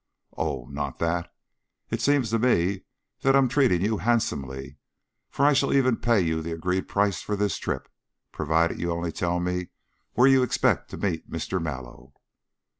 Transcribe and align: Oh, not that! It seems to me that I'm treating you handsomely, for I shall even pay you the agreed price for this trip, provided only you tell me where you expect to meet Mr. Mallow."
Oh, 0.35 0.65
not 0.71 0.97
that! 0.97 1.31
It 1.91 2.01
seems 2.01 2.31
to 2.31 2.39
me 2.39 2.85
that 3.19 3.35
I'm 3.35 3.47
treating 3.47 3.81
you 3.83 3.97
handsomely, 3.99 4.77
for 5.29 5.45
I 5.45 5.53
shall 5.53 5.71
even 5.71 5.97
pay 5.97 6.19
you 6.19 6.41
the 6.41 6.53
agreed 6.53 6.87
price 6.87 7.21
for 7.21 7.35
this 7.35 7.57
trip, 7.59 7.87
provided 8.31 8.83
only 8.83 9.09
you 9.09 9.13
tell 9.13 9.39
me 9.39 9.67
where 10.13 10.27
you 10.27 10.41
expect 10.41 10.89
to 10.89 10.97
meet 10.97 11.29
Mr. 11.29 11.61
Mallow." 11.61 12.13